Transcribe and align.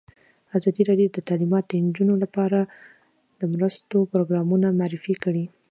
ازادي 0.57 0.81
راډیو 0.89 1.07
د 1.13 1.17
تعلیمات 1.29 1.63
د 1.67 1.73
نجونو 1.85 2.13
لپاره 2.23 2.59
لپاره 2.63 3.39
د 3.39 3.51
مرستو 3.53 3.97
پروګرامونه 4.11 4.67
معرفي 4.79 5.15
کړي. 5.23 5.45